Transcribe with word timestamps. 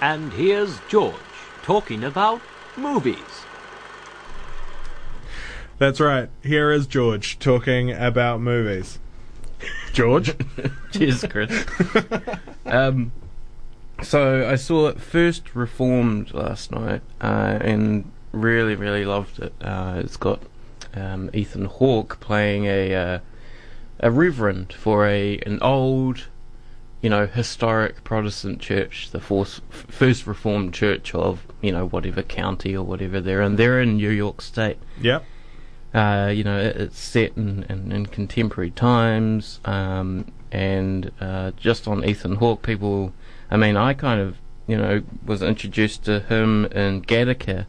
And 0.00 0.32
here's 0.32 0.80
George 0.88 1.14
talking 1.62 2.02
about 2.04 2.40
movies. 2.76 3.44
That's 5.78 6.00
right. 6.00 6.28
Here 6.42 6.70
is 6.72 6.86
George 6.86 7.38
talking 7.38 7.92
about 7.92 8.40
movies. 8.40 8.98
George? 9.92 10.34
Cheers, 10.92 11.24
Chris. 11.28 11.66
um, 12.66 13.12
so 14.02 14.48
I 14.48 14.56
saw 14.56 14.88
it 14.88 15.00
first 15.00 15.54
reformed 15.54 16.32
last 16.32 16.70
night, 16.70 17.02
uh, 17.20 17.58
and 17.60 18.10
really, 18.32 18.74
really 18.74 19.04
loved 19.04 19.38
it. 19.38 19.52
Uh, 19.60 20.00
it's 20.02 20.16
got 20.16 20.40
um, 20.94 21.30
Ethan 21.32 21.66
Hawke 21.66 22.20
playing 22.20 22.64
a 22.64 22.94
uh, 22.94 23.18
a 24.00 24.10
reverend 24.10 24.72
for 24.72 25.06
a 25.06 25.38
an 25.40 25.58
old, 25.60 26.28
you 27.02 27.08
know, 27.08 27.26
historic 27.26 28.04
Protestant 28.04 28.60
church, 28.60 29.10
the 29.10 29.20
first, 29.20 29.62
first 29.70 30.26
Reformed 30.26 30.74
church 30.74 31.14
of 31.14 31.46
you 31.62 31.72
know 31.72 31.86
whatever 31.86 32.22
county 32.22 32.76
or 32.76 32.84
whatever 32.84 33.20
they're 33.20 33.42
in. 33.42 33.56
They're 33.56 33.80
in 33.80 33.96
New 33.96 34.10
York 34.10 34.40
State. 34.42 34.78
yep. 35.00 35.24
Uh, 35.92 36.30
you 36.32 36.44
know, 36.44 36.56
it, 36.56 36.76
it's 36.76 37.00
set 37.00 37.32
in, 37.36 37.64
in, 37.68 37.90
in 37.90 38.06
contemporary 38.06 38.70
times, 38.70 39.58
um, 39.64 40.30
and 40.52 41.10
uh, 41.20 41.50
just 41.56 41.88
on 41.88 42.04
Ethan 42.04 42.36
Hawke, 42.36 42.62
people. 42.62 43.12
I 43.50 43.56
mean, 43.56 43.76
I 43.76 43.94
kind 43.94 44.20
of, 44.20 44.36
you 44.68 44.76
know, 44.76 45.02
was 45.26 45.42
introduced 45.42 46.04
to 46.04 46.20
him 46.20 46.66
in 46.66 47.02
Gattaca, 47.02 47.66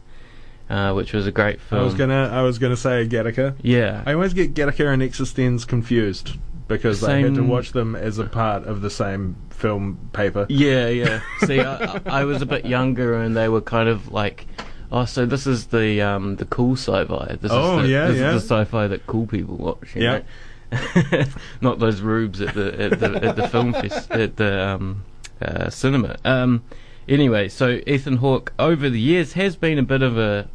uh, 0.70 0.92
which 0.92 1.12
was 1.12 1.26
a 1.26 1.32
great 1.32 1.60
film. 1.60 1.80
I 1.80 1.84
was 1.84 1.94
gonna 1.94 2.30
I 2.32 2.42
was 2.42 2.60
gonna 2.60 2.76
say 2.76 3.08
Gattaca. 3.08 3.56
yeah, 3.60 4.04
I 4.06 4.12
always 4.12 4.34
get 4.34 4.54
Gattaca 4.54 4.92
and 4.92 5.02
Existenz 5.02 5.66
confused 5.66 6.36
because 6.68 7.02
I 7.04 7.18
had 7.20 7.34
to 7.34 7.42
watch 7.42 7.72
them 7.72 7.94
as 7.96 8.18
a 8.18 8.24
part 8.24 8.64
of 8.64 8.80
the 8.80 8.90
same 8.90 9.36
film 9.50 10.10
paper. 10.12 10.46
Yeah, 10.48 10.88
yeah. 10.88 11.20
See, 11.46 11.60
I, 11.60 11.74
I 11.96 12.00
I 12.06 12.24
was 12.24 12.42
a 12.42 12.46
bit 12.46 12.64
younger, 12.66 13.14
and 13.20 13.36
they 13.36 13.48
were 13.48 13.60
kind 13.60 13.88
of 13.88 14.12
like, 14.12 14.46
oh, 14.90 15.04
so 15.04 15.26
this 15.26 15.46
is 15.46 15.66
the 15.66 16.00
um 16.02 16.36
the 16.36 16.44
cool 16.46 16.74
sci-fi. 16.76 17.36
This 17.40 17.50
Oh, 17.52 17.78
is 17.78 17.82
the, 17.84 17.88
yeah, 17.88 18.06
this 18.08 18.18
yeah. 18.18 18.34
is 18.34 18.48
the 18.48 18.54
sci-fi 18.64 18.86
that 18.88 19.06
cool 19.06 19.26
people 19.26 19.56
watch. 19.56 19.94
You 19.94 20.02
Yeah. 20.02 20.18
know? 20.18 20.24
Not 21.60 21.78
those 21.80 22.00
rubes 22.00 22.40
at 22.40 22.54
the 22.54 22.80
at 22.80 22.98
the 22.98 23.22
at 23.24 23.36
the 23.36 23.46
film 23.48 23.72
fest 23.74 24.10
at 24.10 24.36
the 24.36 24.66
um 24.68 25.04
uh, 25.40 25.68
cinema. 25.70 26.16
Um. 26.24 26.62
Anyway, 27.08 27.48
so 27.48 27.80
Ethan 27.86 28.18
Hawke 28.18 28.52
over 28.60 28.88
the 28.88 29.00
years 29.00 29.32
has 29.32 29.56
been 29.56 29.76
a 29.76 29.82
bit 29.82 30.02
of 30.02 30.16
a, 30.16 30.48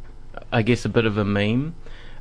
I 0.50 0.62
guess, 0.62 0.86
a 0.86 0.88
bit 0.88 1.04
of 1.04 1.18
a 1.18 1.24
meme. 1.24 1.74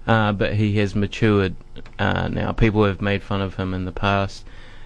Uh, 0.07 0.31
but 0.31 0.53
he 0.55 0.77
has 0.77 0.95
matured 0.95 1.53
uh, 1.99 2.29
now. 2.29 2.51
People 2.53 2.85
have 2.85 3.01
made 3.01 3.21
fun 3.21 3.41
of 3.41 3.55
him 3.55 3.73
in 3.73 3.83
the 3.85 3.91
past, 3.91 4.45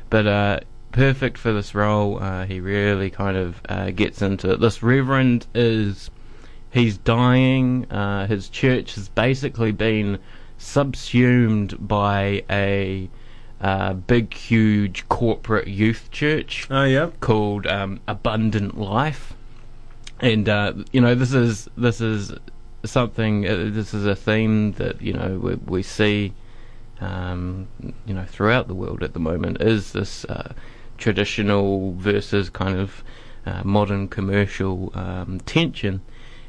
but 0.10 0.26
uh, 0.26 0.60
perfect 0.92 1.38
for 1.38 1.54
this 1.54 1.76
role. 1.76 2.18
Uh, 2.22 2.46
he 2.46 2.60
really 2.60 3.10
kind 3.12 3.38
of 3.38 3.62
uh, 3.70 3.92
gets 3.92 4.22
into 4.22 4.52
it. 4.52 4.60
This 4.60 4.82
reverend 4.82 5.46
is 5.54 6.10
he's 6.72 6.98
dying. 6.98 7.86
Uh, 7.92 8.26
his 8.26 8.50
church 8.50 8.96
has 8.96 9.10
basically 9.10 9.72
been 9.72 10.18
subsumed 10.58 11.88
by 11.88 12.44
a 12.50 13.10
uh, 13.62 13.94
big, 13.94 14.34
huge 14.34 15.08
corporate 15.08 15.68
youth 15.68 16.10
church 16.12 16.68
Oh, 16.72 16.84
yep. 16.84 17.20
called 17.20 17.68
um, 17.68 18.00
Abundant 18.08 18.80
Life, 18.80 19.34
and 20.20 20.50
uh, 20.50 20.74
you 20.92 21.00
know 21.00 21.14
this 21.14 21.34
is 21.34 21.70
this 21.78 22.02
is 22.02 22.34
something. 22.84 23.48
Uh, 23.48 23.70
this 23.72 23.94
is 23.94 24.06
a 24.06 24.16
theme 24.16 24.74
that 24.74 25.02
you 25.02 25.14
know 25.14 25.40
we, 25.42 25.56
we 25.56 25.84
see, 25.84 26.34
um, 27.00 27.68
you 28.06 28.14
know, 28.14 28.26
throughout 28.26 28.68
the 28.68 28.76
world 28.76 29.04
at 29.04 29.14
the 29.14 29.20
moment. 29.20 29.62
Is 29.62 29.94
this 29.94 30.26
uh, 30.26 30.54
traditional 30.98 31.94
versus 31.94 32.50
kind 32.50 32.78
of 32.78 33.04
uh, 33.46 33.62
modern 33.64 34.08
commercial 34.08 34.92
um, 34.96 35.40
tension? 35.46 36.02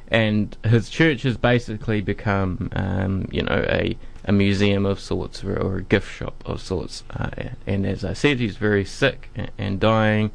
And 0.08 0.54
his 0.62 0.90
church 0.90 1.22
has 1.22 1.38
basically 1.38 2.02
become, 2.02 2.68
um, 2.72 3.28
you 3.30 3.42
know, 3.42 3.64
a 3.68 3.96
a 4.24 4.32
museum 4.32 4.86
of 4.86 5.00
sorts 5.00 5.42
or, 5.42 5.56
or 5.56 5.78
a 5.78 5.82
gift 5.82 6.10
shop 6.10 6.42
of 6.46 6.60
sorts. 6.60 7.02
Uh, 7.10 7.30
and 7.66 7.86
as 7.86 8.04
I 8.04 8.12
said, 8.12 8.38
he's 8.38 8.56
very 8.56 8.84
sick 8.84 9.30
and, 9.34 9.50
and 9.58 9.80
dying. 9.80 10.30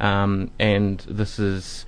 Um, 0.00 0.50
and 0.58 0.98
this 1.08 1.38
is 1.38 1.86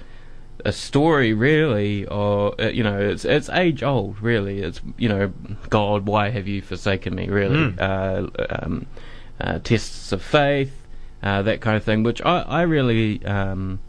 a 0.65 0.72
story, 0.72 1.32
really, 1.32 2.06
or 2.06 2.60
uh, 2.60 2.69
you 2.69 2.82
know, 2.82 2.98
it's 2.98 3.25
it's 3.25 3.48
age 3.50 3.82
old, 3.82 4.21
really. 4.21 4.60
It's 4.60 4.81
you 4.97 5.09
know, 5.09 5.32
God, 5.69 6.06
why 6.06 6.31
have 6.31 6.47
you 6.47 6.62
forsaken 6.62 7.15
me? 7.15 7.28
Really, 7.28 7.75
uh, 7.78 8.26
um, 8.50 8.87
uh, 9.41 9.59
tests 9.60 10.12
of 10.12 10.22
faith, 10.22 10.87
uh, 11.22 11.43
that 11.43 11.60
kind 11.60 11.76
of 11.76 11.84
thing, 11.84 12.03
which 12.03 12.20
I 12.22 12.41
I 12.43 12.62
really 12.62 13.25
um, 13.25 13.81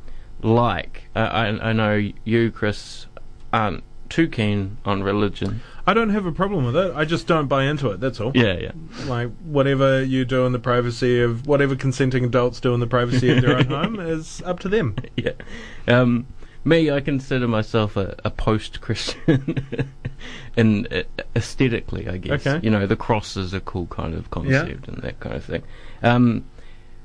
like. 0.42 1.04
I 1.16 1.22
I 1.22 1.70
I 1.70 1.74
know 1.74 2.12
you, 2.24 2.52
Chris, 2.52 3.08
aren't 3.54 3.84
too 4.12 4.28
keen 4.28 4.78
on 4.86 5.02
religion. 5.02 5.62
I 5.88 5.94
don't 5.94 6.10
have 6.10 6.26
a 6.26 6.32
problem 6.32 6.66
with 6.66 6.76
it. 6.76 6.94
I 6.96 7.06
just 7.06 7.26
don't 7.26 7.48
buy 7.48 7.64
into 7.64 7.90
it. 7.90 8.00
That's 8.00 8.20
all. 8.20 8.32
Yeah, 8.36 8.58
yeah. 8.58 8.72
Like 9.06 9.32
whatever 9.40 10.04
you 10.04 10.26
do 10.26 10.46
in 10.46 10.52
the 10.52 10.60
privacy 10.60 11.22
of 11.22 11.48
whatever 11.48 11.76
consenting 11.76 12.26
adults 12.26 12.60
do 12.60 12.74
in 12.74 12.80
the 12.80 12.88
privacy 12.88 13.32
of 13.32 13.42
their 13.42 13.58
own 13.58 13.66
home 13.70 14.00
is 14.00 14.42
up 14.46 14.60
to 14.60 14.70
them. 14.70 14.96
yeah. 15.16 15.32
Um, 15.88 16.28
me, 16.64 16.92
I 16.92 17.02
consider 17.02 17.48
myself 17.48 17.98
a, 17.98 18.16
a 18.24 18.30
post-Christian, 18.30 19.66
and 20.58 20.92
uh, 20.94 21.04
aesthetically, 21.36 22.08
I 22.08 22.18
guess. 22.18 22.46
Okay. 22.46 22.64
You 22.64 22.72
know, 22.72 22.86
the 22.86 22.96
cross 22.96 23.36
is 23.38 23.54
a 23.54 23.60
cool 23.62 23.88
kind 23.88 24.14
of 24.14 24.30
concept 24.30 24.88
and 24.88 24.98
that 25.04 25.20
kind 25.20 25.36
of 25.36 25.44
thing. 25.44 25.64
Um, 26.04 26.46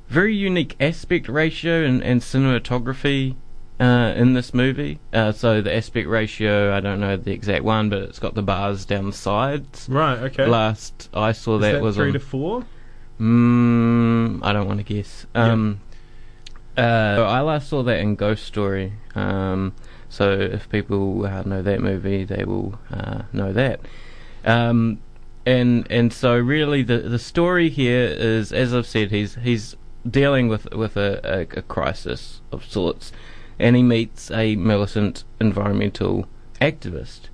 very 0.08 0.34
unique 0.34 0.76
aspect 0.80 1.28
ratio 1.28 1.84
and, 1.84 2.02
and 2.02 2.20
cinematography 2.20 3.34
uh, 3.80 4.12
in 4.16 4.34
this 4.34 4.54
movie. 4.54 4.98
Uh, 5.12 5.32
so 5.32 5.60
the 5.60 5.74
aspect 5.74 6.08
ratio, 6.08 6.74
I 6.74 6.80
don't 6.80 7.00
know 7.00 7.16
the 7.16 7.32
exact 7.32 7.64
one, 7.64 7.88
but 7.88 8.02
it's 8.02 8.18
got 8.18 8.34
the 8.34 8.42
bars 8.42 8.84
down 8.84 9.06
the 9.06 9.12
sides. 9.12 9.88
Right. 9.88 10.18
Okay. 10.18 10.46
Last 10.46 11.08
I 11.12 11.32
saw 11.32 11.58
that, 11.58 11.72
that 11.72 11.82
was 11.82 11.96
three 11.96 12.08
on 12.08 12.12
to 12.14 12.20
four? 12.20 12.64
Mm, 13.20 14.40
I 14.42 14.52
don't 14.52 14.66
want 14.66 14.78
to 14.78 14.84
guess. 14.84 15.26
Um, 15.34 15.80
uh, 16.76 17.24
I 17.26 17.40
last 17.40 17.68
saw 17.68 17.82
that 17.82 17.98
in 17.98 18.16
Ghost 18.16 18.44
Story. 18.44 18.92
Um, 19.14 19.74
so 20.08 20.32
if 20.32 20.68
people 20.68 21.26
uh, 21.26 21.42
know 21.42 21.62
that 21.62 21.80
movie, 21.80 22.24
they 22.24 22.44
will 22.44 22.78
uh, 22.92 23.22
know 23.32 23.52
that. 23.52 23.80
Um, 24.44 25.00
and 25.44 25.86
and 25.90 26.12
so 26.12 26.36
really 26.36 26.82
the 26.82 26.98
the 26.98 27.18
story 27.18 27.68
here 27.68 28.06
is, 28.06 28.52
as 28.52 28.74
I've 28.74 28.86
said, 28.86 29.10
he's 29.10 29.36
he's 29.36 29.76
dealing 30.08 30.48
with 30.48 30.72
with 30.74 30.96
a, 30.96 31.20
a, 31.24 31.58
a 31.58 31.62
crisis 31.62 32.40
of 32.52 32.64
sorts, 32.64 33.12
and 33.58 33.76
he 33.76 33.82
meets 33.82 34.30
a 34.30 34.56
militant 34.56 35.24
environmental 35.40 36.26
activist. 36.60 37.28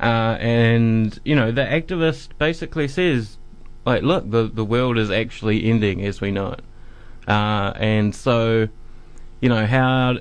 Uh, 0.00 0.36
and 0.38 1.18
you 1.24 1.34
know 1.34 1.50
the 1.50 1.64
activist 1.64 2.28
basically 2.38 2.86
says 2.86 3.38
like, 3.84 4.02
look, 4.02 4.30
the 4.30 4.44
the 4.44 4.64
world 4.64 4.98
is 4.98 5.10
actually 5.10 5.64
ending 5.64 6.04
as 6.04 6.20
we 6.20 6.30
know 6.30 6.52
it. 6.52 6.60
Uh, 7.28 7.72
and 7.76 8.14
so, 8.14 8.68
you 9.40 9.48
know, 9.48 9.66
how 9.66 10.18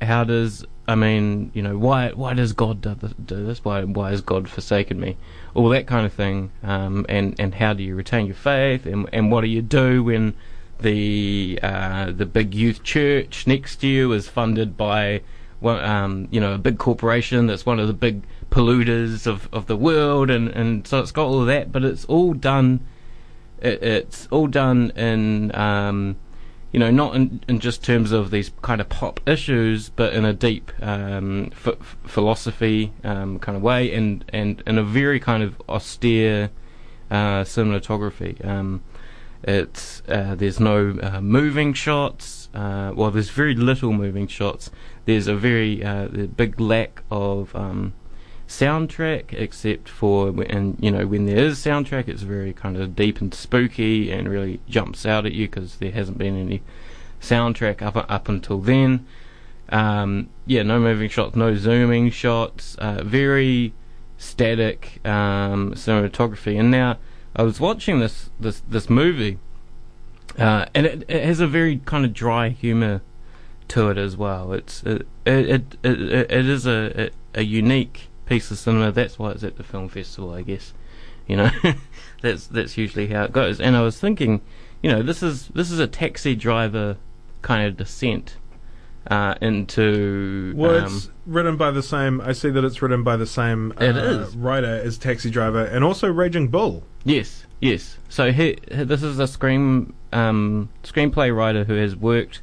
how 0.00 0.24
does 0.24 0.64
I 0.86 0.94
mean, 0.94 1.50
you 1.54 1.62
know, 1.62 1.76
why 1.78 2.10
why 2.10 2.34
does 2.34 2.52
God 2.52 2.80
do 2.82 3.46
this? 3.46 3.64
Why 3.64 3.82
why 3.84 4.10
has 4.10 4.20
God 4.20 4.48
forsaken 4.48 5.00
me? 5.00 5.16
All 5.54 5.68
that 5.70 5.86
kind 5.86 6.06
of 6.06 6.12
thing. 6.12 6.52
Um, 6.62 7.06
and 7.08 7.34
and 7.40 7.54
how 7.54 7.72
do 7.72 7.82
you 7.82 7.94
retain 7.96 8.26
your 8.26 8.34
faith? 8.34 8.86
And 8.86 9.08
and 9.12 9.32
what 9.32 9.40
do 9.40 9.48
you 9.48 9.62
do 9.62 10.04
when 10.04 10.34
the 10.80 11.58
uh, 11.62 12.10
the 12.12 12.26
big 12.26 12.54
youth 12.54 12.82
church 12.82 13.46
next 13.46 13.76
to 13.76 13.88
you 13.88 14.12
is 14.12 14.28
funded 14.28 14.76
by 14.76 15.22
um, 15.62 16.28
you 16.30 16.40
know, 16.40 16.54
a 16.54 16.58
big 16.58 16.78
corporation 16.78 17.46
that's 17.46 17.66
one 17.66 17.78
of 17.78 17.86
the 17.86 17.92
big 17.92 18.22
polluters 18.50 19.26
of, 19.26 19.48
of 19.52 19.66
the 19.66 19.76
world, 19.76 20.30
and, 20.30 20.48
and 20.48 20.86
so 20.86 21.00
it's 21.00 21.12
got 21.12 21.26
all 21.26 21.40
of 21.40 21.46
that, 21.46 21.70
but 21.70 21.84
it's 21.84 22.04
all 22.06 22.32
done. 22.32 22.80
It, 23.60 23.82
it's 23.82 24.26
all 24.30 24.46
done 24.46 24.90
in, 24.96 25.54
um, 25.54 26.16
you 26.72 26.78
know, 26.78 26.90
not 26.90 27.16
in, 27.16 27.42
in 27.48 27.58
just 27.58 27.82
terms 27.82 28.12
of 28.12 28.30
these 28.30 28.52
kind 28.62 28.80
of 28.80 28.88
pop 28.88 29.20
issues, 29.26 29.88
but 29.88 30.12
in 30.12 30.24
a 30.24 30.32
deep 30.32 30.70
um, 30.80 31.50
ph- 31.64 31.78
philosophy 32.04 32.92
um, 33.02 33.38
kind 33.38 33.56
of 33.56 33.62
way, 33.62 33.92
and, 33.92 34.24
and 34.28 34.62
in 34.66 34.78
a 34.78 34.82
very 34.82 35.18
kind 35.18 35.42
of 35.42 35.60
austere 35.68 36.50
uh, 37.10 37.42
cinematography. 37.42 38.44
Um, 38.44 38.82
it's 39.42 40.02
uh, 40.08 40.34
there's 40.34 40.60
no 40.60 40.98
uh, 41.02 41.20
moving 41.20 41.72
shots. 41.72 42.48
Uh, 42.54 42.92
well, 42.94 43.10
there's 43.10 43.30
very 43.30 43.54
little 43.54 43.92
moving 43.92 44.26
shots. 44.26 44.70
There's 45.06 45.26
a 45.26 45.34
very 45.34 45.82
uh, 45.82 46.08
big 46.08 46.60
lack 46.60 47.02
of 47.10 47.54
um, 47.56 47.94
soundtrack, 48.50 49.32
except 49.32 49.88
for 49.88 50.28
and 50.48 50.76
you 50.80 50.90
know 50.90 51.06
when 51.06 51.24
there 51.26 51.38
is 51.38 51.58
soundtrack, 51.58 52.08
it's 52.08 52.22
very 52.22 52.52
kind 52.52 52.76
of 52.76 52.96
deep 52.96 53.20
and 53.20 53.32
spooky 53.32 54.10
and 54.10 54.28
really 54.28 54.60
jumps 54.68 55.06
out 55.06 55.24
at 55.24 55.32
you 55.32 55.46
because 55.46 55.76
there 55.76 55.92
hasn't 55.92 56.18
been 56.18 56.36
any 56.36 56.60
soundtrack 57.20 57.80
up 57.80 57.96
up 57.96 58.28
until 58.28 58.58
then. 58.58 59.06
Um, 59.68 60.30
yeah, 60.46 60.64
no 60.64 60.80
moving 60.80 61.08
shots, 61.08 61.36
no 61.36 61.54
zooming 61.54 62.10
shots. 62.10 62.74
Uh, 62.74 63.04
very 63.04 63.72
static 64.18 65.00
um, 65.06 65.72
cinematography. 65.74 66.58
And 66.58 66.72
now 66.72 66.98
I 67.36 67.44
was 67.44 67.60
watching 67.60 68.00
this 68.00 68.30
this 68.40 68.62
this 68.68 68.90
movie, 68.90 69.38
uh, 70.36 70.66
and 70.74 70.86
it, 70.86 71.04
it 71.08 71.24
has 71.24 71.38
a 71.38 71.46
very 71.46 71.78
kind 71.84 72.04
of 72.04 72.12
dry 72.12 72.48
humor 72.48 73.00
to 73.68 73.90
it 73.90 73.96
as 73.96 74.16
well. 74.16 74.52
It's 74.52 74.82
it 74.82 75.06
it 75.24 75.50
it, 75.50 75.76
it, 75.84 76.32
it 76.32 76.46
is 76.48 76.66
a 76.66 77.10
a 77.32 77.42
unique 77.42 78.09
piece 78.30 78.50
of 78.50 78.56
cinema. 78.58 78.90
That's 78.92 79.18
why 79.18 79.32
it's 79.32 79.44
at 79.44 79.56
the 79.58 79.62
film 79.64 79.88
festival, 79.90 80.32
I 80.32 80.40
guess. 80.42 80.72
You 81.26 81.36
know, 81.36 81.50
that's 82.22 82.46
that's 82.46 82.78
usually 82.78 83.08
how 83.08 83.24
it 83.24 83.32
goes. 83.32 83.60
And 83.60 83.76
I 83.76 83.82
was 83.82 84.00
thinking, 84.00 84.40
you 84.82 84.90
know, 84.90 85.02
this 85.02 85.22
is 85.22 85.48
this 85.48 85.70
is 85.70 85.78
a 85.78 85.86
taxi 85.86 86.34
driver 86.34 86.96
kind 87.42 87.66
of 87.68 87.76
descent 87.76 88.36
uh, 89.10 89.34
into. 89.42 90.54
Well, 90.56 90.78
um, 90.78 90.84
it's 90.86 91.10
written 91.26 91.56
by 91.56 91.70
the 91.72 91.82
same. 91.82 92.20
I 92.20 92.32
see 92.32 92.50
that 92.50 92.64
it's 92.64 92.80
written 92.80 93.02
by 93.02 93.16
the 93.16 93.26
same 93.26 93.72
uh, 93.80 93.84
is. 93.84 94.36
writer 94.36 94.66
as 94.82 94.96
Taxi 94.96 95.30
Driver 95.30 95.64
and 95.64 95.84
also 95.84 96.08
Raging 96.08 96.48
Bull. 96.48 96.84
Yes, 97.04 97.46
yes. 97.60 97.98
So 98.08 98.30
he, 98.32 98.58
he- 98.70 98.84
this 98.84 99.02
is 99.02 99.18
a 99.18 99.26
screen 99.26 99.92
um, 100.12 100.68
screenplay 100.84 101.34
writer 101.34 101.64
who 101.64 101.74
has 101.74 101.96
worked 101.96 102.42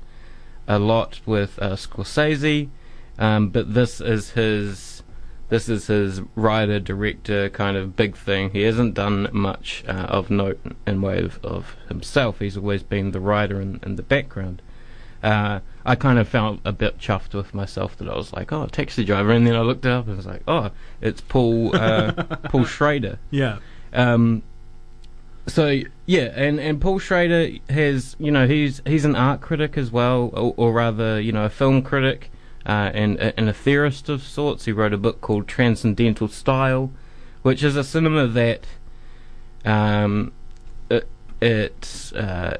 a 0.67 0.79
lot 0.79 1.21
with 1.25 1.57
uh, 1.61 1.71
Scorsese, 1.75 2.69
um, 3.17 3.49
but 3.49 3.73
this 3.73 4.01
is 4.01 4.31
his 4.31 4.96
this 5.49 5.69
is 5.69 5.87
his 5.87 6.21
writer 6.35 6.79
director 6.79 7.49
kind 7.49 7.77
of 7.77 7.95
big 7.95 8.17
thing. 8.17 8.51
He 8.51 8.63
hasn't 8.63 8.93
done 8.93 9.29
much 9.31 9.83
uh, 9.87 9.91
of 9.91 10.29
note 10.29 10.59
in 10.85 11.01
way 11.01 11.19
of, 11.19 11.43
of 11.43 11.75
himself. 11.87 12.39
He's 12.39 12.57
always 12.57 12.83
been 12.83 13.11
the 13.11 13.21
writer 13.21 13.61
in, 13.61 13.79
in 13.83 13.95
the 13.95 14.03
background. 14.03 14.61
Uh, 15.23 15.61
I 15.85 15.95
kind 15.95 16.19
of 16.19 16.27
felt 16.27 16.59
a 16.63 16.71
bit 16.71 16.99
chuffed 16.99 17.33
with 17.33 17.53
myself 17.53 17.97
that 17.97 18.09
I 18.09 18.15
was 18.15 18.33
like, 18.33 18.51
oh, 18.51 18.67
taxi 18.67 19.03
driver, 19.03 19.31
and 19.31 19.47
then 19.47 19.55
I 19.55 19.61
looked 19.61 19.85
it 19.85 19.91
up 19.91 20.07
and 20.07 20.17
was 20.17 20.25
like, 20.25 20.43
oh, 20.47 20.71
it's 21.01 21.21
Paul 21.21 21.75
uh, 21.75 22.11
Paul 22.49 22.65
Schrader. 22.65 23.17
Yeah. 23.31 23.59
Um, 23.93 24.43
so 25.47 25.81
yeah, 26.05 26.33
and, 26.35 26.59
and 26.59 26.81
Paul 26.81 26.99
Schrader 26.99 27.57
has 27.69 28.15
you 28.19 28.31
know 28.31 28.47
he's 28.47 28.81
he's 28.85 29.05
an 29.05 29.15
art 29.15 29.41
critic 29.41 29.77
as 29.77 29.91
well, 29.91 30.29
or, 30.33 30.53
or 30.57 30.73
rather 30.73 31.19
you 31.19 31.31
know 31.31 31.45
a 31.45 31.49
film 31.49 31.81
critic 31.81 32.29
uh, 32.67 32.91
and 32.93 33.17
and 33.17 33.49
a 33.49 33.53
theorist 33.53 34.09
of 34.09 34.21
sorts. 34.21 34.65
He 34.65 34.71
wrote 34.71 34.93
a 34.93 34.97
book 34.97 35.21
called 35.21 35.47
Transcendental 35.47 36.27
Style, 36.27 36.91
which 37.41 37.63
is 37.63 37.75
a 37.75 37.83
cinema 37.83 38.27
that 38.27 38.65
um, 39.65 40.33
it 40.89 41.07
it 41.41 42.11
uh, 42.15 42.57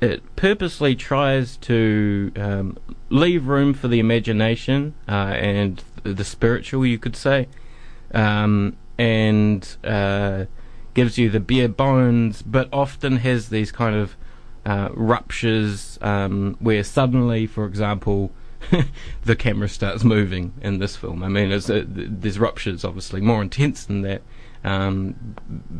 it 0.00 0.22
purposely 0.36 0.96
tries 0.96 1.56
to 1.58 2.32
um, 2.36 2.78
leave 3.10 3.46
room 3.46 3.74
for 3.74 3.88
the 3.88 4.00
imagination 4.00 4.94
uh, 5.06 5.34
and 5.36 5.84
the 6.02 6.24
spiritual, 6.24 6.84
you 6.84 6.98
could 6.98 7.14
say, 7.14 7.46
um, 8.12 8.76
and 8.98 9.76
uh, 9.84 10.46
gives 10.94 11.18
you 11.18 11.30
the 11.30 11.38
bare 11.38 11.68
bones, 11.68 12.42
but 12.42 12.68
often 12.72 13.18
has 13.18 13.50
these 13.50 13.70
kind 13.70 13.94
of 13.94 14.16
uh, 14.64 14.88
ruptures 14.94 15.98
um, 16.00 16.56
where 16.58 16.82
suddenly, 16.82 17.46
for 17.46 17.64
example, 17.66 18.32
the 19.24 19.36
camera 19.36 19.68
starts 19.68 20.04
moving 20.04 20.52
in 20.60 20.78
this 20.78 20.96
film. 20.96 21.22
I 21.22 21.28
mean, 21.28 21.50
it's, 21.52 21.68
uh, 21.68 21.84
th- 21.94 22.08
there's 22.10 22.38
ruptures, 22.38 22.84
obviously, 22.84 23.20
more 23.20 23.42
intense 23.42 23.84
than 23.84 24.02
that. 24.02 24.22
Um, 24.64 25.34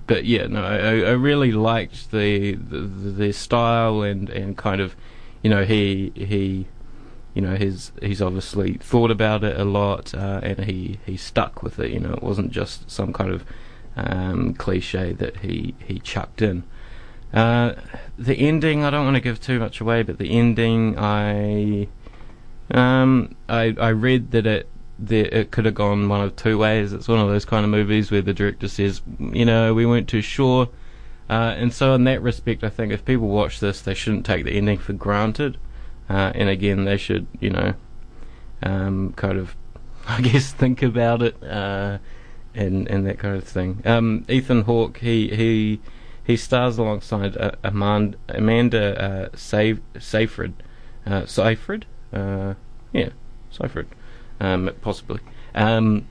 but 0.06 0.25
yeah, 0.25 0.46
no, 0.46 0.64
I, 0.64 0.79
I 0.79 1.12
really 1.12 1.52
liked 1.52 2.11
the, 2.11 2.55
the 2.55 2.79
the 2.79 3.32
style 3.32 4.02
and, 4.02 4.29
and 4.29 4.56
kind 4.56 4.81
of, 4.81 4.96
you 5.40 5.50
know, 5.50 5.64
he 5.64 6.12
he, 6.17 6.67
you 7.32 7.43
know, 7.43 7.55
he's 7.55 7.93
he's 8.02 8.20
obviously 8.20 8.75
thought 8.75 9.12
about 9.12 9.44
it 9.44 9.58
a 9.58 9.64
lot 9.64 10.12
uh, 10.14 10.40
and 10.43 10.64
he 10.64 10.99
he 11.06 11.17
stuck 11.17 11.62
with 11.62 11.78
it. 11.78 11.93
You 11.93 12.00
know, 12.00 12.12
it 12.12 12.23
wasn't 12.23 12.50
just 12.50 12.90
some 12.90 13.12
kind 13.12 13.31
of 13.31 13.44
um, 13.94 14.55
cliche 14.55 15.12
that 15.12 15.38
he 15.38 15.75
he 15.87 16.00
chucked 16.00 16.43
in. 16.43 16.64
Uh, 17.32 17.75
the 18.19 18.35
ending, 18.35 18.85
I 18.85 18.90
don't 18.90 19.05
want 19.05 19.17
to 19.17 19.20
give 19.20 19.40
too 19.40 19.58
much 19.58 19.81
away, 19.81 20.02
but 20.02 20.19
the 20.19 20.31
ending, 20.37 20.99
I 20.99 21.88
um, 22.72 23.34
I 23.48 23.74
I 23.78 23.90
read 23.90 24.30
that 24.32 24.46
it 24.46 24.69
that 24.98 25.36
it 25.36 25.50
could 25.50 25.64
have 25.64 25.74
gone 25.74 26.08
one 26.08 26.20
of 26.20 26.36
two 26.36 26.58
ways. 26.58 26.92
It's 26.92 27.08
one 27.08 27.19
of 27.19 27.28
those 27.28 27.44
kind 27.44 27.64
of 27.64 27.70
movies 27.70 28.10
where 28.10 28.22
the 28.22 28.34
director 28.34 28.69
says, 28.69 29.02
you 29.19 29.44
know, 29.44 29.74
we 29.74 29.84
weren't 29.84 30.08
too 30.08 30.22
sure. 30.22 30.69
Uh, 31.28 31.54
and 31.56 31.72
so, 31.72 31.94
in 31.94 32.04
that 32.04 32.22
respect, 32.22 32.62
I 32.62 32.69
think 32.69 32.92
if 32.92 33.04
people 33.04 33.28
watch 33.28 33.60
this, 33.60 33.80
they 33.80 33.94
shouldn't 33.94 34.26
take 34.26 34.44
the 34.44 34.52
ending 34.52 34.78
for 34.78 34.92
granted. 34.92 35.56
Uh, 36.08 36.32
and 36.34 36.48
again, 36.48 36.84
they 36.84 36.96
should, 36.96 37.26
you 37.40 37.50
know, 37.50 37.74
um, 38.62 39.12
kind 39.14 39.38
of, 39.38 39.56
I 40.06 40.20
guess, 40.20 40.52
think 40.52 40.82
about 40.82 41.22
it 41.22 41.42
uh, 41.42 41.98
and 42.54 42.88
and 42.88 43.06
that 43.06 43.18
kind 43.18 43.36
of 43.36 43.44
thing. 43.44 43.82
Um, 43.84 44.25
Ethan 44.28 44.62
Hawke, 44.62 44.98
he 44.98 45.28
he 45.28 45.80
he 46.25 46.36
stars 46.36 46.78
alongside 46.78 47.36
uh, 47.36 47.52
Amanda, 47.64 48.18
Amanda 48.28 49.02
uh, 49.02 49.36
Sey- 49.36 49.80
Seyfried, 49.98 50.54
uh, 51.06 51.26
Seyfried, 51.26 51.86
uh, 52.12 52.55
yeah, 52.93 53.11
Seyfried, 53.50 53.87
um, 54.41 54.70
possibly. 54.81 55.20
Um, 55.55 56.06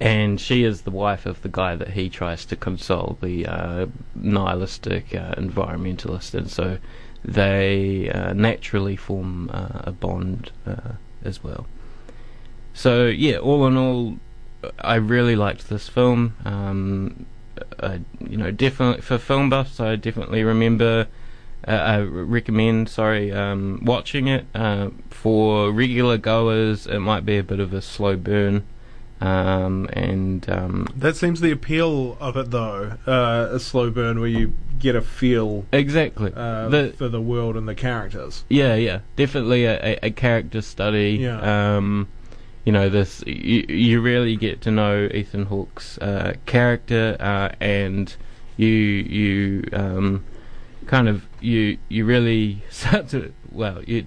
and 0.00 0.40
she 0.40 0.64
is 0.64 0.82
the 0.82 0.90
wife 0.90 1.26
of 1.26 1.42
the 1.42 1.48
guy 1.48 1.76
that 1.76 1.90
he 1.90 2.08
tries 2.08 2.44
to 2.46 2.56
console, 2.56 3.18
the 3.20 3.46
uh, 3.46 3.86
nihilistic 4.14 5.14
uh, 5.14 5.34
environmentalist, 5.34 6.34
and 6.34 6.50
so 6.50 6.78
they 7.24 8.10
uh, 8.10 8.32
naturally 8.32 8.96
form 8.96 9.50
uh, 9.52 9.82
a 9.84 9.92
bond 9.92 10.50
uh, 10.66 10.92
as 11.24 11.42
well. 11.42 11.66
So 12.74 13.06
yeah, 13.06 13.38
all 13.38 13.66
in 13.66 13.76
all, 13.76 14.16
I 14.80 14.96
really 14.96 15.36
liked 15.36 15.68
this 15.68 15.88
film. 15.88 16.36
Um, 16.44 17.26
I, 17.80 18.00
you 18.20 18.36
know, 18.36 18.50
definitely 18.50 19.02
for 19.02 19.18
film 19.18 19.50
buffs, 19.50 19.80
I 19.80 19.96
definitely 19.96 20.44
remember. 20.44 21.06
Uh, 21.66 21.70
I 21.70 22.00
recommend, 22.00 22.88
sorry, 22.88 23.32
um, 23.32 23.80
watching 23.82 24.28
it. 24.28 24.46
Uh, 24.54 24.90
for 25.10 25.72
regular 25.72 26.16
goers, 26.16 26.86
it 26.86 27.00
might 27.00 27.26
be 27.26 27.38
a 27.38 27.42
bit 27.42 27.58
of 27.58 27.72
a 27.72 27.82
slow 27.82 28.16
burn. 28.16 28.64
Um, 29.20 29.88
and 29.92 30.48
um, 30.50 30.86
That 30.94 31.16
seems 31.16 31.40
the 31.40 31.50
appeal 31.50 32.16
of 32.20 32.36
it, 32.36 32.50
though. 32.50 32.92
Uh, 33.06 33.48
a 33.50 33.58
slow 33.58 33.90
burn 33.90 34.20
where 34.20 34.28
you 34.28 34.52
get 34.78 34.94
a 34.94 35.00
feel 35.00 35.64
exactly, 35.72 36.32
uh, 36.36 36.68
the, 36.68 36.94
for 36.96 37.08
the 37.08 37.20
world 37.20 37.56
and 37.56 37.66
the 37.66 37.74
characters. 37.74 38.44
Yeah, 38.48 38.74
yeah, 38.74 39.00
definitely 39.16 39.64
a, 39.64 39.98
a, 40.02 40.10
character 40.10 40.60
study. 40.60 41.18
Yeah. 41.22 41.76
Um, 41.76 42.08
you 42.66 42.72
know, 42.72 42.88
this 42.90 43.24
you, 43.26 43.64
you 43.68 44.00
really 44.02 44.36
get 44.36 44.60
to 44.62 44.70
know 44.70 45.08
Ethan 45.14 45.46
Hawke's 45.46 45.98
uh, 45.98 46.34
character, 46.44 47.16
uh, 47.18 47.54
and 47.60 48.14
you 48.56 48.68
you 48.68 49.64
um, 49.72 50.24
kind 50.86 51.08
of 51.08 51.26
you 51.40 51.78
you 51.88 52.04
really 52.04 52.62
start 52.70 53.08
to 53.08 53.32
well 53.52 53.82
you 53.84 54.06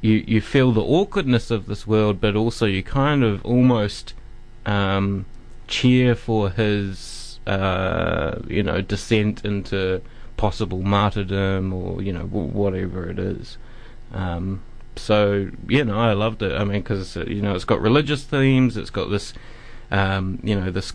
you 0.00 0.22
you 0.26 0.40
feel 0.40 0.72
the 0.72 0.82
awkwardness 0.82 1.50
of 1.50 1.66
this 1.66 1.86
world, 1.86 2.20
but 2.20 2.36
also 2.36 2.66
you 2.66 2.82
kind 2.82 3.24
of 3.24 3.44
almost 3.44 4.12
um, 4.66 5.24
cheer 5.66 6.14
for 6.14 6.50
his 6.50 7.40
uh, 7.46 8.38
you 8.46 8.62
know 8.62 8.82
descent 8.82 9.44
into 9.44 10.02
possible 10.36 10.82
martyrdom 10.82 11.72
or 11.72 12.02
you 12.02 12.12
know 12.12 12.26
w- 12.26 12.48
whatever 12.48 13.08
it 13.08 13.18
is. 13.18 13.56
Um, 14.12 14.62
so 14.96 15.50
you 15.68 15.84
know, 15.84 15.98
I 15.98 16.12
loved 16.12 16.42
it. 16.42 16.52
I 16.52 16.64
mean, 16.64 16.82
because 16.82 17.16
you 17.16 17.42
know, 17.42 17.54
it's 17.54 17.64
got 17.64 17.80
religious 17.80 18.24
themes. 18.24 18.76
It's 18.76 18.90
got 18.90 19.10
this, 19.10 19.32
um, 19.90 20.38
you 20.42 20.58
know, 20.58 20.70
this 20.70 20.92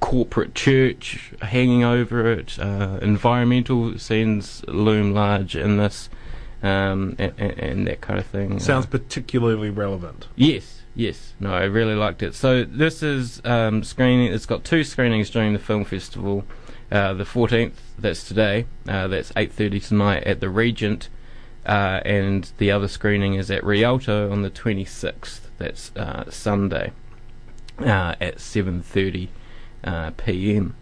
corporate 0.00 0.54
church 0.54 1.32
hanging 1.40 1.84
over 1.84 2.30
it. 2.30 2.58
Uh, 2.58 2.98
environmental 3.02 3.98
scenes 3.98 4.64
loom 4.68 5.14
large 5.14 5.56
in 5.56 5.76
this, 5.76 6.08
um, 6.62 7.16
and, 7.18 7.32
and, 7.38 7.58
and 7.58 7.86
that 7.86 8.00
kind 8.00 8.18
of 8.18 8.26
thing. 8.26 8.58
Sounds 8.58 8.86
Uh, 8.86 8.90
particularly 8.90 9.70
relevant. 9.70 10.28
Yes, 10.36 10.82
yes. 10.94 11.34
No, 11.40 11.52
I 11.52 11.64
really 11.64 11.94
liked 11.94 12.22
it. 12.22 12.34
So 12.34 12.64
this 12.64 13.02
is 13.02 13.40
um, 13.44 13.82
screening. 13.82 14.32
It's 14.32 14.46
got 14.46 14.64
two 14.64 14.84
screenings 14.84 15.30
during 15.30 15.52
the 15.52 15.58
film 15.58 15.84
festival. 15.84 16.44
Uh, 16.90 17.14
the 17.14 17.24
14th, 17.24 17.72
that's 17.98 18.22
today. 18.22 18.66
Uh, 18.86 19.08
that's 19.08 19.32
8:30 19.32 19.88
tonight 19.88 20.24
at 20.24 20.40
the 20.40 20.50
Regent, 20.50 21.08
uh, 21.64 22.00
and 22.04 22.50
the 22.58 22.70
other 22.70 22.86
screening 22.88 23.32
is 23.34 23.50
at 23.50 23.64
Rialto 23.64 24.30
on 24.30 24.42
the 24.42 24.50
26th. 24.50 25.40
That's 25.56 25.90
uh, 25.96 26.30
Sunday 26.30 26.92
uh, 27.84 28.14
at 28.20 28.36
7:30 28.36 29.28
uh, 29.84 30.10
p.m. 30.16 30.76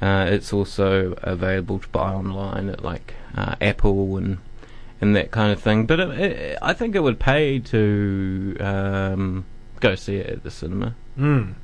Uh, 0.00 0.26
it's 0.30 0.52
also 0.52 1.14
available 1.22 1.78
to 1.78 1.88
buy 1.88 2.12
online 2.12 2.68
at 2.68 2.82
like 2.82 3.14
uh, 3.36 3.54
Apple 3.60 4.16
and 4.16 4.38
and 5.00 5.16
that 5.16 5.30
kind 5.30 5.52
of 5.52 5.62
thing. 5.62 5.86
But 5.86 6.00
it, 6.00 6.10
it, 6.10 6.58
I 6.62 6.72
think 6.72 6.94
it 6.94 7.00
would 7.00 7.18
pay 7.18 7.58
to 7.58 8.56
um, 8.60 9.44
go 9.80 9.94
see 9.94 10.16
it 10.16 10.26
at 10.26 10.42
the 10.42 10.50
cinema. 10.50 10.94
Mm. 11.18 11.54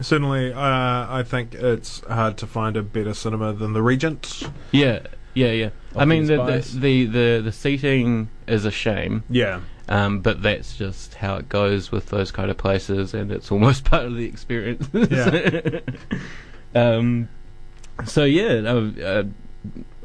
Certainly, 0.00 0.52
uh, 0.52 0.58
I 0.60 1.22
think 1.26 1.54
it's 1.54 2.00
hard 2.00 2.36
to 2.38 2.46
find 2.46 2.76
a 2.76 2.82
better 2.82 3.14
cinema 3.14 3.52
than 3.52 3.74
the 3.74 3.82
Regent. 3.82 4.42
Yeah, 4.72 5.00
yeah, 5.34 5.52
yeah. 5.52 5.70
I 5.94 6.04
mean, 6.04 6.26
the, 6.26 6.36
the 6.36 6.78
the 6.78 7.06
the 7.06 7.40
the 7.44 7.52
seating 7.52 8.28
is 8.46 8.64
a 8.64 8.70
shame, 8.70 9.22
Yeah. 9.30 9.60
Um, 9.88 10.20
but 10.20 10.42
that's 10.42 10.76
just 10.76 11.14
how 11.14 11.36
it 11.36 11.48
goes 11.48 11.92
with 11.92 12.06
those 12.06 12.30
kind 12.30 12.50
of 12.50 12.56
places, 12.56 13.14
and 13.14 13.30
it's 13.30 13.50
almost 13.50 13.84
part 13.90 14.06
of 14.06 14.14
the 14.16 14.24
experience. 14.24 14.88
Yeah. 14.92 15.80
um, 16.74 17.28
so 18.04 18.24
yeah, 18.24 18.54
uh, 18.68 19.24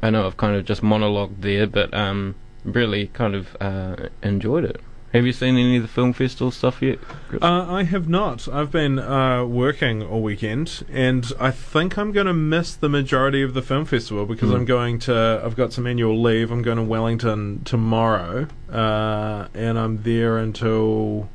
I 0.02 0.10
know 0.10 0.26
I've 0.26 0.36
kind 0.36 0.56
of 0.56 0.64
just 0.64 0.82
monologued 0.82 1.40
there, 1.40 1.66
but 1.66 1.92
um, 1.94 2.34
really 2.64 3.08
kind 3.08 3.34
of 3.34 3.56
uh, 3.60 4.08
enjoyed 4.22 4.64
it. 4.64 4.80
Have 5.12 5.26
you 5.26 5.32
seen 5.32 5.56
any 5.56 5.76
of 5.76 5.82
the 5.82 5.88
film 5.88 6.12
festival 6.12 6.52
stuff 6.52 6.80
yet? 6.80 7.00
Uh, 7.42 7.66
I 7.68 7.82
have 7.82 8.08
not. 8.08 8.46
I've 8.46 8.70
been 8.70 9.00
uh, 9.00 9.44
working 9.44 10.04
all 10.04 10.22
weekend, 10.22 10.84
and 10.88 11.32
I 11.40 11.50
think 11.50 11.98
I'm 11.98 12.12
going 12.12 12.28
to 12.28 12.32
miss 12.32 12.76
the 12.76 12.88
majority 12.88 13.42
of 13.42 13.52
the 13.54 13.60
film 13.62 13.86
festival 13.86 14.24
because 14.24 14.50
Mm. 14.50 14.54
I'm 14.54 14.64
going 14.66 14.98
to. 15.00 15.42
I've 15.44 15.56
got 15.56 15.72
some 15.72 15.88
annual 15.88 16.20
leave. 16.22 16.52
I'm 16.52 16.62
going 16.62 16.76
to 16.76 16.84
Wellington 16.84 17.62
tomorrow, 17.64 18.46
uh, 18.72 19.48
and 19.52 19.76
I'm 19.80 20.02
there 20.04 20.38
until 20.38 21.28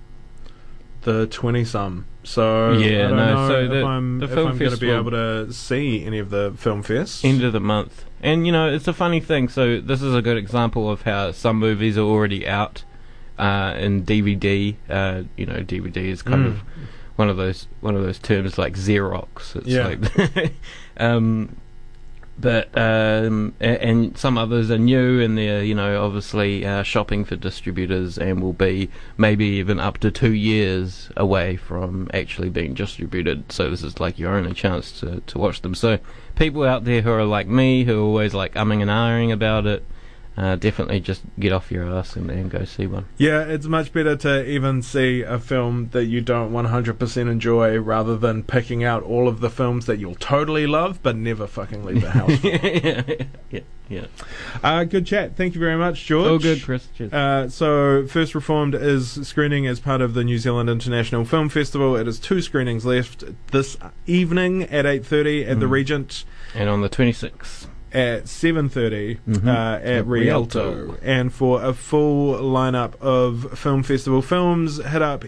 the 1.02 1.28
twenty 1.28 1.66
some. 1.66 2.06
So 2.24 2.72
Yeah, 2.72 3.10
no, 3.10 3.48
so 3.50 3.60
if 3.66 3.70
the- 3.72 3.84
I'm, 3.84 4.20
the 4.20 4.28
film 4.30 4.52
I'm 4.52 4.58
going 4.58 4.72
to 4.72 4.78
be 4.78 4.90
able 4.90 5.12
to 5.12 5.52
see 5.52 6.04
any 6.06 6.20
of 6.20 6.30
the 6.30 6.54
film 6.58 6.82
fests. 6.82 7.26
End 7.26 7.44
of 7.44 7.52
the 7.52 7.60
month. 7.60 8.06
And 8.22 8.46
you 8.46 8.54
know, 8.54 8.74
it's 8.74 8.88
a 8.88 8.94
funny 8.94 9.20
thing. 9.20 9.50
So 9.50 9.82
this 9.82 10.02
is 10.02 10.16
a 10.16 10.22
good 10.22 10.38
example 10.38 10.90
of 10.90 11.02
how 11.02 11.34
some 11.34 11.58
movies 11.60 11.98
are 11.98 12.02
already 12.02 12.48
out 12.48 12.84
uh, 13.38 13.76
in 13.78 14.04
DVD. 14.06 14.76
Uh, 14.90 15.24
you 15.38 15.46
know, 15.46 15.62
DVD 15.64 15.98
is 15.98 16.22
kind 16.22 16.46
Mm. 16.46 16.48
of 16.48 16.62
one 17.16 17.30
of 17.30 17.38
those 17.38 17.68
one 17.82 17.96
of 17.96 18.04
those 18.04 18.20
terms 18.20 18.58
like 18.58 18.74
Xerox. 18.74 19.56
It's 19.56 19.68
Yeah. 19.68 19.88
like, 20.36 20.54
um, 20.98 21.56
but 22.38 22.68
um, 22.78 23.54
a- 23.62 23.82
and 23.82 24.18
some 24.18 24.38
others 24.38 24.70
are 24.70 24.78
new, 24.78 25.22
and 25.22 25.38
they're 25.38 25.64
you 25.64 25.74
know 25.74 26.04
obviously 26.06 26.66
uh, 26.66 26.84
shopping 26.84 27.24
for 27.24 27.38
distributors, 27.38 28.18
and 28.18 28.42
will 28.42 28.52
be 28.54 28.90
maybe 29.18 29.46
even 29.46 29.80
up 29.80 30.00
to 30.00 30.12
two 30.12 30.34
years 30.34 31.10
away 31.16 31.56
from 31.56 32.10
actually 32.14 32.50
being 32.50 32.74
distributed. 32.74 33.50
So 33.52 33.70
this 33.70 33.84
is 33.84 34.02
like 34.02 34.20
your 34.20 34.36
only 34.36 34.54
chance 34.54 35.00
to 35.00 35.22
to 35.26 35.38
watch 35.38 35.62
them. 35.62 35.76
So 35.76 35.98
people 36.36 36.64
out 36.64 36.84
there 36.84 37.02
who 37.02 37.12
are 37.12 37.24
like 37.24 37.48
me, 37.48 37.86
who 37.86 37.98
are 38.00 38.04
always 38.04 38.34
like 38.34 38.54
umming 38.56 38.82
and 38.82 38.92
ahhing 38.92 39.32
about 39.32 39.66
it. 39.66 39.86
Uh, 40.38 40.58
definitely 40.58 41.00
just 41.00 41.22
get 41.40 41.54
off 41.54 41.72
your 41.72 41.90
ass 41.90 42.18
and, 42.18 42.30
and 42.30 42.52
go 42.52 42.66
see 42.66 42.86
one. 42.88 43.06
Yeah, 43.18 43.44
it's 43.44 43.68
much 43.68 43.94
better 43.94 44.18
to 44.18 44.46
even 44.46 44.82
see 44.82 45.22
a 45.22 45.40
film 45.40 45.90
that 45.94 46.06
you 46.08 46.20
don't 46.20 46.52
100% 46.52 47.18
enjoy 47.32 47.78
rather 47.80 48.18
than 48.18 48.44
picking 48.44 48.84
out 48.84 49.02
all 49.04 49.30
of 49.30 49.40
the 49.40 49.50
films 49.50 49.86
that 49.86 49.98
you'll 49.98 50.16
totally 50.16 50.68
love 50.68 51.00
but 51.02 51.16
never 51.16 51.48
fucking 51.48 51.86
leave 51.86 52.02
the 52.02 52.10
house. 52.12 52.38
for. 52.40 52.48
yeah, 52.48 53.04
yeah, 53.50 53.60
yeah. 53.88 54.06
uh, 54.62 54.84
good 54.84 55.06
chat. 55.08 55.38
Thank 55.38 55.54
you 55.54 55.62
very 55.62 55.78
much, 55.78 56.06
George. 56.06 56.28
Oh, 56.28 56.38
good, 56.38 56.62
Chris. 56.64 56.86
Cheers. 56.98 57.14
Uh, 57.14 57.48
so, 57.48 58.06
First 58.06 58.36
Reformed 58.36 58.76
is 58.76 59.12
screening 59.26 59.68
as 59.68 59.80
part 59.80 60.02
of 60.02 60.16
the 60.16 60.24
New 60.26 60.38
Zealand 60.38 60.70
International 60.70 61.24
Film 61.24 61.48
Festival. 61.48 61.96
It 61.96 62.10
is 62.10 62.20
two 62.20 62.42
screenings 62.42 62.86
left 62.86 63.24
this 63.52 63.78
evening 64.06 64.64
at 64.64 64.84
8.30 64.86 65.48
at 65.48 65.60
the 65.62 65.66
Mhm. 65.66 65.70
Regent, 65.72 66.26
and 66.54 66.68
on 66.68 66.82
the 66.82 66.90
26th. 66.90 67.68
At 67.96 68.26
7.30 68.28 69.20
Mhm. 69.28 69.48
uh, 69.48 69.50
at 69.78 69.84
At 69.86 70.08
Rialto. 70.08 70.74
Rialto. 70.74 70.98
And 71.02 71.34
for 71.34 71.64
a 71.64 71.74
full 71.74 72.36
lineup 72.36 72.96
of 73.02 73.58
film 73.58 73.84
festival 73.84 74.22
films, 74.22 74.84
hit 74.84 75.02
up 75.02 75.24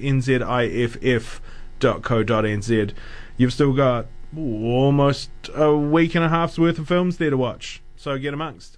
nziff.co.nz. 1.80 2.92
You've 3.38 3.54
still 3.54 3.74
got 3.74 4.08
ooh, 4.38 4.66
almost 4.66 5.30
a 5.56 5.76
week 5.76 6.16
and 6.16 6.24
a 6.26 6.30
half's 6.30 6.60
worth 6.60 6.80
of 6.80 6.88
films 6.88 7.18
there 7.18 7.30
to 7.30 7.38
watch. 7.38 7.82
So 7.96 8.18
get 8.18 8.34
amongst. 8.34 8.78